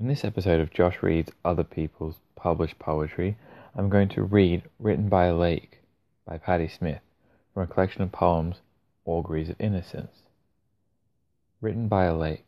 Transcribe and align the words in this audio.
In 0.00 0.06
this 0.06 0.24
episode 0.24 0.60
of 0.60 0.70
Josh 0.70 1.02
Reads 1.02 1.32
Other 1.44 1.64
People's 1.64 2.20
Published 2.36 2.78
Poetry, 2.78 3.36
I'm 3.74 3.88
going 3.88 4.08
to 4.10 4.22
read 4.22 4.62
Written 4.78 5.08
by 5.08 5.24
a 5.24 5.34
Lake 5.34 5.80
by 6.24 6.38
Patti 6.38 6.68
Smith 6.68 7.00
from 7.52 7.64
a 7.64 7.66
collection 7.66 8.02
of 8.02 8.12
poems, 8.12 8.60
Auguries 9.04 9.48
of 9.48 9.60
Innocence. 9.60 10.22
Written 11.60 11.88
by 11.88 12.04
a 12.04 12.16
Lake. 12.16 12.46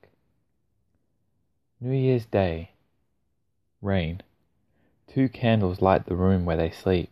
New 1.81 1.91
Year's 1.93 2.25
Day. 2.25 2.71
Rain. 3.83 4.23
Two 5.09 5.29
candles 5.29 5.83
light 5.83 6.07
the 6.07 6.15
room 6.15 6.45
where 6.45 6.57
they 6.57 6.71
sleep. 6.71 7.11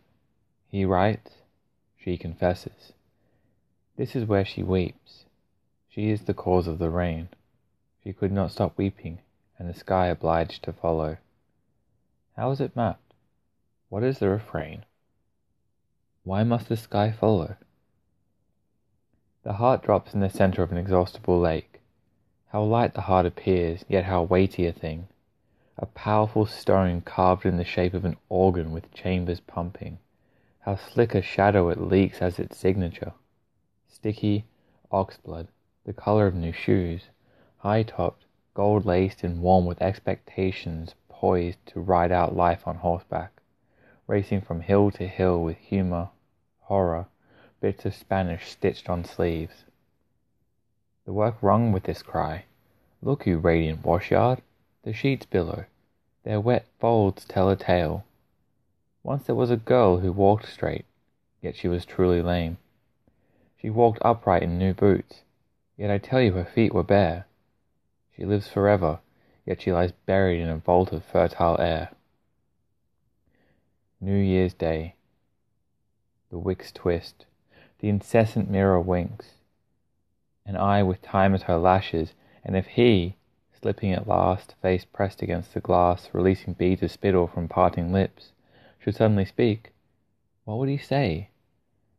He 0.69 0.85
writes, 0.85 1.31
she 1.97 2.15
confesses. 2.15 2.93
This 3.97 4.15
is 4.15 4.23
where 4.23 4.45
she 4.45 4.63
weeps. 4.63 5.25
She 5.89 6.09
is 6.09 6.21
the 6.21 6.33
cause 6.33 6.65
of 6.65 6.79
the 6.79 6.89
rain. 6.89 7.27
She 8.01 8.13
could 8.13 8.31
not 8.31 8.53
stop 8.53 8.77
weeping 8.77 9.19
and 9.59 9.69
the 9.69 9.77
sky 9.77 10.07
obliged 10.07 10.63
to 10.63 10.73
follow. 10.73 11.17
How 12.35 12.49
is 12.51 12.61
it 12.61 12.75
mapped? 12.75 13.13
What 13.89 14.03
is 14.03 14.19
the 14.19 14.29
refrain? 14.29 14.85
Why 16.23 16.43
must 16.43 16.69
the 16.69 16.77
sky 16.77 17.11
follow? 17.11 17.57
The 19.43 19.53
heart 19.53 19.83
drops 19.83 20.13
in 20.13 20.21
the 20.21 20.29
centre 20.29 20.63
of 20.63 20.71
an 20.71 20.77
exhaustible 20.77 21.39
lake. 21.39 21.81
How 22.51 22.63
light 22.63 22.93
the 22.93 23.01
heart 23.01 23.25
appears, 23.25 23.83
yet 23.87 24.05
how 24.05 24.23
weighty 24.23 24.65
a 24.65 24.71
thing. 24.71 25.07
A 25.77 25.85
powerful 25.85 26.45
stone 26.45 27.01
carved 27.01 27.45
in 27.45 27.57
the 27.57 27.63
shape 27.63 27.93
of 27.93 28.05
an 28.05 28.17
organ 28.27 28.71
with 28.71 28.93
chambers 28.93 29.39
pumping. 29.39 29.99
How 30.61 30.75
slick 30.75 31.15
a 31.15 31.21
shadow 31.21 31.69
it 31.69 31.79
leaks 31.79 32.21
as 32.21 32.39
its 32.39 32.57
signature. 32.57 33.13
Sticky, 33.87 34.45
oxblood, 34.91 35.47
the 35.85 35.93
colour 35.93 36.27
of 36.27 36.35
new 36.35 36.51
shoes, 36.51 37.09
high 37.57 37.83
topped, 37.83 38.25
gold 38.53 38.85
laced 38.85 39.23
and 39.23 39.41
warm 39.41 39.65
with 39.65 39.81
expectations, 39.81 40.95
poised 41.09 41.65
to 41.65 41.79
ride 41.79 42.11
out 42.11 42.35
life 42.35 42.67
on 42.67 42.75
horseback, 42.77 43.41
racing 44.07 44.41
from 44.41 44.61
hill 44.61 44.89
to 44.91 45.07
hill 45.07 45.43
with 45.43 45.57
humour, 45.57 46.09
horror, 46.61 47.05
bits 47.61 47.85
of 47.85 47.93
Spanish 47.93 48.47
stitched 48.47 48.89
on 48.89 49.03
sleeves. 49.03 49.65
The 51.05 51.13
work 51.13 51.35
rung 51.41 51.71
with 51.71 51.83
this 51.83 52.01
cry 52.01 52.45
Look, 53.01 53.25
you 53.25 53.37
radiant 53.37 53.85
washyard, 53.85 54.41
the 54.83 54.93
sheets 54.93 55.25
billow, 55.25 55.65
their 56.23 56.41
wet 56.41 56.65
folds 56.79 57.23
tell 57.25 57.49
a 57.49 57.55
tale. 57.55 58.03
Once 59.03 59.25
there 59.25 59.35
was 59.35 59.49
a 59.49 59.57
girl 59.57 59.99
who 59.99 60.11
walked 60.11 60.47
straight, 60.47 60.85
yet 61.41 61.55
she 61.55 61.67
was 61.67 61.85
truly 61.85 62.21
lame. 62.21 62.57
She 63.57 63.69
walked 63.69 63.99
upright 64.03 64.43
in 64.43 64.57
new 64.57 64.73
boots, 64.73 65.23
yet 65.77 65.89
I 65.89 65.97
tell 65.97 66.21
you 66.21 66.33
her 66.33 66.45
feet 66.45 66.73
were 66.73 66.83
bare. 66.83 67.25
She 68.15 68.25
lives 68.25 68.47
forever, 68.47 68.99
yet 69.45 69.61
she 69.61 69.71
lies 69.71 69.91
buried 70.05 70.41
in 70.41 70.49
a 70.49 70.57
vault 70.57 70.91
of 70.91 71.03
fertile 71.03 71.59
air. 71.59 71.91
New 74.01 74.17
Year's 74.17 74.53
Day. 74.53 74.95
The 76.29 76.37
wicks 76.37 76.71
twist, 76.71 77.25
the 77.79 77.89
incessant 77.89 78.49
mirror 78.49 78.79
winks, 78.79 79.35
and 80.45 80.57
I 80.57 80.83
with 80.83 81.01
time 81.01 81.33
at 81.33 81.43
her 81.43 81.57
lashes, 81.57 82.13
and 82.43 82.55
if 82.55 82.67
he, 82.67 83.15
slipping 83.51 83.91
at 83.93 84.07
last, 84.07 84.55
face 84.61 84.85
pressed 84.85 85.21
against 85.21 85.53
the 85.53 85.59
glass, 85.59 86.09
releasing 86.13 86.53
beads 86.53 86.81
of 86.81 86.91
spittle 86.91 87.27
from 87.27 87.47
parting 87.47 87.91
lips, 87.91 88.31
should 88.79 88.95
suddenly 88.95 89.25
speak, 89.25 89.73
what 90.45 90.57
would 90.57 90.69
he 90.69 90.77
say? 90.77 91.29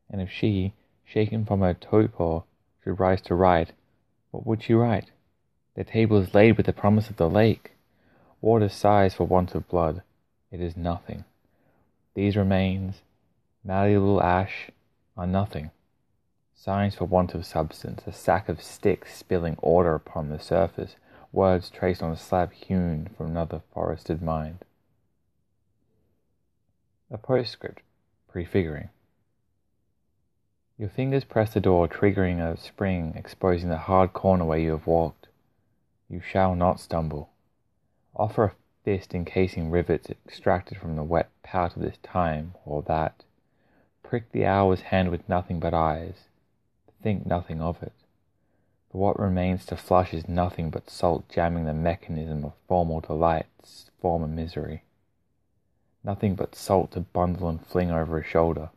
And 0.08 0.20
if 0.20 0.30
she, 0.30 0.72
shaken 1.05 1.45
from 1.45 1.61
her 1.61 1.74
torpor, 1.74 2.42
should 2.83 2.98
rise 2.98 3.20
to 3.22 3.34
write, 3.34 3.72
what 4.30 4.47
would 4.47 4.62
she 4.62 4.74
write? 4.74 5.11
The 5.74 5.84
table 5.84 6.18
is 6.18 6.34
laid 6.34 6.56
with 6.56 6.66
the 6.66 6.72
promise 6.72 7.10
of 7.10 7.16
the 7.16 7.28
lake. 7.28 7.72
Water 8.40 8.68
sighs 8.68 9.14
for 9.14 9.24
want 9.24 9.54
of 9.54 9.68
blood. 9.68 10.02
It 10.50 10.60
is 10.60 10.77
nothing. 10.77 11.24
These 12.14 12.36
remains, 12.36 13.02
malleable 13.64 14.22
ash, 14.22 14.70
are 15.17 15.27
nothing. 15.27 15.70
Signs 16.55 16.95
for 16.95 17.05
want 17.05 17.34
of 17.34 17.46
substance, 17.46 18.02
a 18.06 18.12
sack 18.12 18.48
of 18.48 18.62
sticks 18.62 19.17
spilling 19.17 19.56
order 19.62 19.95
upon 19.95 20.28
the 20.28 20.39
surface, 20.39 20.96
words 21.33 21.70
traced 21.70 22.02
on 22.02 22.12
a 22.12 22.16
slab 22.16 22.52
hewn 22.52 23.08
from 23.16 23.28
another 23.28 23.62
forested 23.72 24.20
mind. 24.20 24.58
A 27.11 27.18
postscript, 27.18 27.83
prefiguring. 28.28 28.90
Your 30.78 30.89
fingers 30.89 31.24
press 31.24 31.55
the 31.55 31.61
door, 31.61 31.89
triggering 31.89 32.40
a 32.40 32.56
spring, 32.56 33.12
exposing 33.16 33.68
the 33.68 33.77
hard 33.77 34.12
corner 34.12 34.45
where 34.45 34.58
you 34.58 34.70
have 34.70 34.86
walked. 34.86 35.20
You 36.10 36.20
shall 36.20 36.56
not 36.56 36.80
stumble. 36.80 37.30
Offer 38.16 38.44
a 38.44 38.52
fist 38.84 39.14
encasing 39.14 39.70
rivets 39.70 40.10
extracted 40.10 40.76
from 40.76 40.96
the 40.96 41.04
wet 41.04 41.30
pout 41.44 41.76
of 41.76 41.82
this 41.82 41.98
time 42.02 42.54
or 42.64 42.82
that. 42.82 43.22
Prick 44.02 44.32
the 44.32 44.44
hour's 44.44 44.80
hand 44.80 45.12
with 45.12 45.28
nothing 45.28 45.60
but 45.60 45.72
eyes. 45.72 46.24
Think 47.00 47.26
nothing 47.26 47.62
of 47.62 47.80
it. 47.80 47.92
For 48.90 48.98
what 48.98 49.20
remains 49.20 49.64
to 49.66 49.76
flush 49.76 50.12
is 50.12 50.26
nothing 50.26 50.70
but 50.70 50.90
salt 50.90 51.28
jamming 51.28 51.64
the 51.64 51.72
mechanism 51.72 52.44
of 52.44 52.54
formal 52.66 53.00
delights, 53.00 53.92
former 54.00 54.27
misery. 54.27 54.82
Nothing 56.02 56.34
but 56.34 56.56
salt 56.56 56.90
to 56.92 57.00
bundle 57.00 57.48
and 57.48 57.64
fling 57.64 57.92
over 57.92 58.18
a 58.18 58.24
shoulder. 58.24 58.70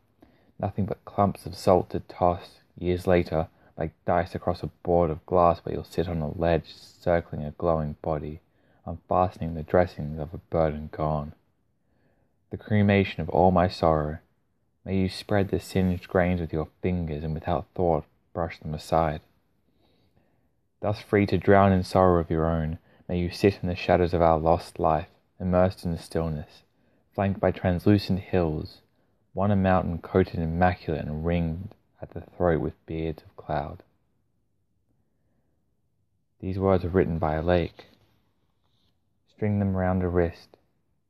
Nothing 0.60 0.86
but 0.86 1.04
clumps 1.04 1.48
of 1.48 1.56
salt 1.56 1.90
to 1.90 2.02
toss, 2.02 2.60
years 2.78 3.08
later, 3.08 3.48
like 3.84 4.06
dice 4.06 4.34
across 4.34 4.64
a 4.64 4.68
board 4.82 5.10
of 5.10 5.26
glass 5.26 5.60
where 5.60 5.76
you'll 5.76 5.84
sit 5.84 6.08
on 6.08 6.22
a 6.22 6.38
ledge 6.40 6.74
circling 6.74 7.44
a 7.44 7.52
glowing 7.52 7.98
body, 8.02 8.40
unfastening 8.86 9.56
the 9.56 9.64
dressings 9.64 10.18
of 10.18 10.34
a 10.34 10.38
burden 10.38 10.90
gone. 10.94 11.34
The 12.50 12.56
cremation 12.56 13.20
of 13.20 13.28
all 13.28 13.52
my 13.52 13.68
sorrow, 13.68 14.20
may 14.86 14.96
you 14.96 15.10
spread 15.10 15.50
the 15.50 15.60
singed 15.60 16.08
grains 16.08 16.40
with 16.40 16.54
your 16.54 16.70
fingers 16.82 17.26
and 17.26 17.34
without 17.34 17.66
thought 17.76 18.06
brush 18.34 18.58
them 18.58 18.74
aside. 18.74 19.20
Thus 20.80 21.02
free 21.02 21.26
to 21.26 21.38
drown 21.38 21.74
in 21.74 21.84
sorrow 21.84 22.22
of 22.22 22.32
your 22.32 22.46
own, 22.46 22.80
may 23.10 23.20
you 23.20 23.32
sit 23.32 23.60
in 23.62 23.68
the 23.68 23.76
shadows 23.76 24.14
of 24.14 24.22
our 24.22 24.40
lost 24.40 24.80
life, 24.80 25.10
immersed 25.42 25.84
in 25.84 25.92
the 25.92 25.98
stillness, 25.98 26.64
flanked 27.14 27.42
by 27.42 27.52
translucent 27.52 28.20
hills, 28.20 28.78
one 29.34 29.52
a 29.52 29.58
mountain 29.58 29.98
coated 29.98 30.40
immaculate 30.40 31.04
and 31.04 31.26
ringed 31.26 31.76
at 32.02 32.12
the 32.12 32.22
throat 32.22 32.62
with 32.62 32.86
beards 32.86 33.24
of 33.24 33.33
cloud. 33.46 33.84
These 36.40 36.60
words 36.60 36.84
are 36.84 36.90
written 36.90 37.20
by 37.20 37.36
a 37.36 37.42
lake. 37.42 37.86
String 39.30 39.60
them 39.60 39.78
round 39.78 40.04
a 40.04 40.08
wrist. 40.08 40.58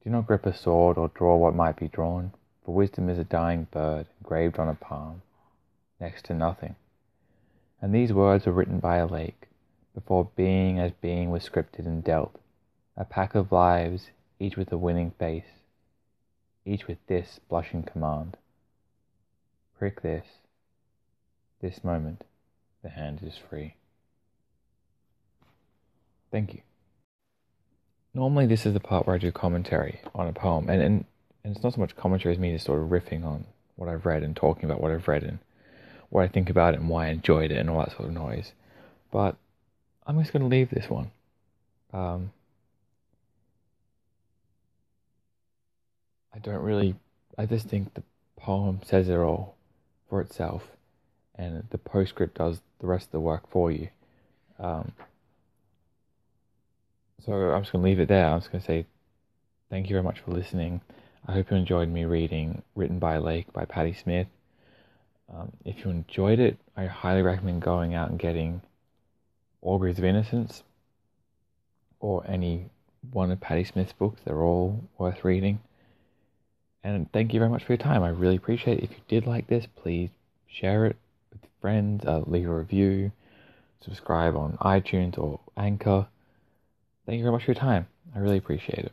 Do 0.04 0.10
not 0.10 0.28
grip 0.28 0.46
a 0.46 0.56
sword 0.56 0.98
or 0.98 1.08
draw 1.08 1.38
what 1.38 1.56
might 1.56 1.78
be 1.78 1.88
drawn, 1.88 2.34
for 2.66 2.76
wisdom 2.76 3.10
is 3.10 3.18
a 3.18 3.24
dying 3.24 3.68
bird 3.72 4.08
engraved 4.22 4.60
on 4.60 4.68
a 4.68 4.76
palm, 4.76 5.22
next 6.00 6.26
to 6.26 6.34
nothing. 6.34 6.76
And 7.82 7.94
these 7.94 8.14
words 8.14 8.46
were 8.46 8.52
written 8.52 8.80
by 8.80 8.98
a 8.98 9.08
lake, 9.08 9.48
before 9.96 10.30
being 10.36 10.80
as 10.80 10.92
being 11.02 11.30
was 11.32 11.48
scripted 11.48 11.86
and 11.86 12.04
dealt, 12.04 12.40
a 12.96 13.06
pack 13.06 13.34
of 13.34 13.52
lives, 13.52 14.12
each 14.40 14.58
with 14.58 14.72
a 14.72 14.78
winning 14.78 15.12
face, 15.18 15.62
each 16.66 16.88
with 16.88 16.98
this 17.08 17.40
blushing 17.50 17.84
command. 17.84 18.38
Prick 19.78 20.02
this, 20.02 20.26
this 21.64 21.84
moment, 21.84 22.24
the 22.84 22.90
hand 22.90 23.22
is 23.26 23.36
free. 23.50 23.76
Thank 26.30 26.54
you. 26.54 26.62
Normally, 28.14 28.46
this 28.46 28.66
is 28.66 28.74
the 28.74 28.80
part 28.80 29.08
where 29.08 29.16
I 29.16 29.20
do 29.20 29.32
commentary 29.32 30.02
on 30.14 30.28
a 30.28 30.34
poem, 30.34 30.70
and, 30.70 30.82
and, 30.82 31.06
and 31.44 31.56
it's 31.56 31.64
not 31.64 31.74
so 31.74 31.82
much 31.82 31.96
commentary 31.96 32.34
as 32.34 32.40
me 32.40 32.52
just 32.52 32.66
sort 32.66 32.82
of 32.82 32.90
riffing 32.90 33.26
on 33.26 33.46
what 33.76 33.90
I've 33.90 34.06
read 34.06 34.24
and 34.24 34.36
talking 34.36 34.66
about 34.66 34.82
what 34.82 34.92
I've 34.92 35.08
read 35.08 35.24
and 35.24 35.40
what 36.10 36.24
I 36.24 36.28
think 36.28 36.50
about 36.50 36.74
it 36.74 36.82
and 36.82 36.90
why 36.90 37.08
I 37.08 37.10
enjoyed 37.10 37.52
it 37.52 37.58
and 37.58 37.70
all 37.70 37.80
that 37.80 37.96
sort 37.96 38.10
of 38.10 38.14
noise. 38.14 38.52
But 39.10 39.38
I'm 40.06 40.20
just 40.20 40.34
going 40.34 40.44
to 40.44 40.50
leave 40.50 40.70
this 40.70 40.90
one. 40.90 41.12
Um, 41.94 42.34
I 46.36 46.40
don't 46.40 46.62
really, 46.62 46.96
I 47.38 47.46
just 47.46 47.68
think 47.68 47.94
the 47.94 48.04
poem 48.36 48.82
says 48.86 49.08
it 49.08 49.16
all 49.16 49.56
for 50.10 50.20
itself 50.20 50.68
and 51.36 51.64
the 51.70 51.78
postscript 51.78 52.38
does 52.38 52.62
the 52.80 52.88
rest 52.88 53.06
of 53.08 53.12
the 53.12 53.20
work 53.20 53.50
for 53.50 53.72
you. 53.72 53.90
Um, 54.60 54.92
so 57.26 57.32
I'm 57.32 57.62
just 57.62 57.72
going 57.72 57.84
to 57.84 57.90
leave 57.90 58.00
it 58.00 58.10
there. 58.10 58.28
I'm 58.28 58.40
just 58.40 58.52
going 58.52 58.62
to 58.62 58.68
say 58.68 58.86
thank 59.70 59.90
you 59.90 59.94
very 59.94 60.04
much 60.04 60.20
for 60.20 60.32
listening. 60.32 60.82
I 61.28 61.34
hope 61.34 61.52
you 61.52 61.58
enjoyed 61.58 61.90
me 61.90 62.06
reading 62.06 62.62
Written 62.76 63.00
by 63.00 63.18
Lake 63.18 63.52
by 63.54 63.66
Patti 63.66 63.94
Smith. 63.94 64.28
Um, 65.34 65.52
if 65.64 65.84
you 65.84 65.90
enjoyed 65.90 66.40
it, 66.40 66.58
I 66.76 66.86
highly 66.86 67.22
recommend 67.22 67.62
going 67.62 67.94
out 67.94 68.10
and 68.10 68.20
getting 68.20 68.62
Auguries 69.62 69.98
of 69.98 70.04
Innocence 70.04 70.64
or 72.00 72.24
any 72.28 72.70
one 73.12 73.32
of 73.32 73.40
Patti 73.40 73.64
Smith's 73.64 73.94
books. 73.94 74.22
They're 74.26 74.42
all 74.42 74.84
worth 74.98 75.24
reading. 75.24 75.60
And 76.84 77.10
thank 77.14 77.34
you 77.34 77.40
very 77.40 77.50
much 77.50 77.64
for 77.64 77.72
your 77.72 77.78
time. 77.78 78.04
I 78.04 78.10
really 78.10 78.36
appreciate 78.36 78.80
it. 78.80 78.84
If 78.84 78.92
you 78.92 78.98
did 79.08 79.26
like 79.26 79.48
this, 79.48 79.66
please 79.78 80.10
share 80.48 80.86
it 80.86 80.98
friends, 81.64 82.04
uh, 82.06 82.22
leave 82.28 82.46
a 82.46 82.54
review, 82.54 83.10
subscribe 83.80 84.36
on 84.36 84.58
iTunes 84.58 85.18
or 85.18 85.40
Anchor. 85.56 86.06
Thank 87.06 87.20
you 87.20 87.24
very 87.24 87.32
much 87.32 87.46
for 87.46 87.52
your 87.52 87.60
time. 87.60 87.88
I 88.14 88.20
really 88.20 88.38
appreciate 88.38 88.80
it. 88.80 88.93